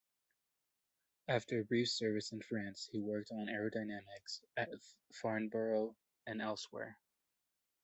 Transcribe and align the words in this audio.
After 1.27 1.63
brief 1.63 1.89
service 1.91 2.31
in 2.31 2.41
France, 2.41 2.89
he 2.91 2.97
worked 2.99 3.29
on 3.31 3.45
aerodynamics 3.45 4.41
at 4.57 4.69
Farnborough 5.13 5.95
and 6.25 6.41
elsewhere. 6.41 6.97